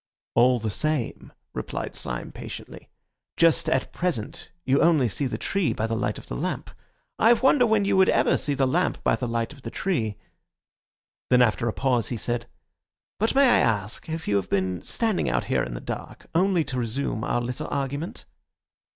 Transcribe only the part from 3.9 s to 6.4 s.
present you only see the tree by the light of the